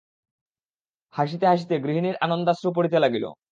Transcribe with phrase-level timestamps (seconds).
[1.15, 3.25] হাসিতে হাসিতে গৃহিণীর আনন্দাশ্রু পড়িতে লাগিল।